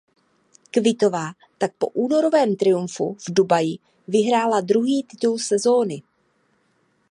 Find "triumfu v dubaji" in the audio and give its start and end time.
2.55-3.77